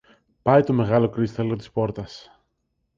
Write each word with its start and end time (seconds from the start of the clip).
Πάει 0.41 0.63
το 0.63 0.73
μεγάλο 0.73 1.09
κρύσταλλο 1.09 1.55
της 1.55 1.71
πόρτας 1.71 2.29